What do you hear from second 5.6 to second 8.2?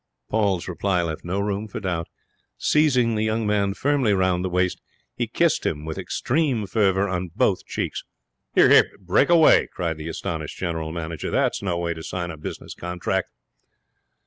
him with extreme fervour on both cheeks.